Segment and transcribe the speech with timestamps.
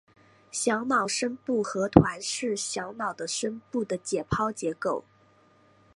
[0.49, 5.05] 小脑深部核团是小脑的深部的解剖结构。